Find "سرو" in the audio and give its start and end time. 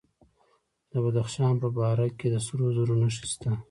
2.45-2.65